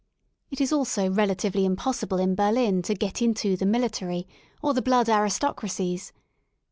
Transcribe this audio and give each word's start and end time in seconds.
It 0.49 0.59
is 0.59 0.73
also 0.73 1.11
relatively 1.11 1.61
impos 1.61 2.01
I 2.03 2.07
/ 2.07 2.07
sible 2.07 2.19
in 2.19 2.33
Berlin 2.33 2.81
to 2.81 2.95
get 2.95 3.21
into" 3.21 3.55
the 3.55 3.67
military, 3.67 4.27
or 4.59 4.73
the 4.73 4.81
blood 4.81 5.05
•>' 5.13 5.15
aristocracies. 5.15 6.11